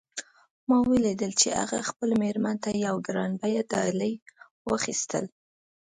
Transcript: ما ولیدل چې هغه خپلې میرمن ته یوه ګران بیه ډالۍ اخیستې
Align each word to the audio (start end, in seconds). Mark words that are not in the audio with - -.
ما 0.67 0.77
ولیدل 0.91 1.31
چې 1.41 1.47
هغه 1.61 1.77
خپلې 1.89 2.15
میرمن 2.23 2.55
ته 2.63 2.69
یوه 2.85 3.01
ګران 3.07 3.31
بیه 3.41 3.63
ډالۍ 3.71 4.13
اخیستې 4.77 5.19